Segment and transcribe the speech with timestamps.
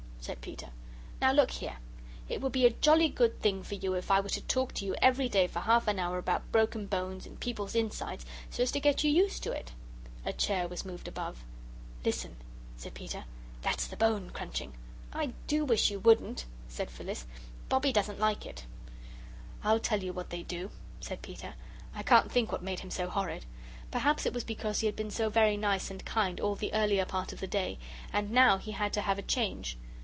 [0.23, 0.69] said Peter.
[1.19, 1.77] "Now look here.
[2.29, 4.85] It would be a jolly good thing for you if I were to talk to
[4.85, 8.71] you every day for half an hour about broken bones and people's insides, so as
[8.73, 9.71] to get you used to it."
[10.23, 11.43] A chair was moved above.
[12.05, 12.35] "Listen,"
[12.77, 13.25] said Peter,
[13.63, 14.73] "that's the bone crunching."
[15.11, 17.25] "I do wish you wouldn't," said Phyllis.
[17.67, 18.67] "Bobbie doesn't like it."
[19.63, 21.55] "I'll tell you what they do," said Peter.
[21.95, 23.47] I can't think what made him so horrid.
[23.89, 27.05] Perhaps it was because he had been so very nice and kind all the earlier
[27.05, 27.79] part of the day,
[28.13, 29.79] and now he had to have a change.